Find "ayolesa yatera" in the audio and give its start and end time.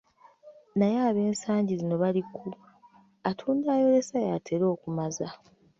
3.75-4.65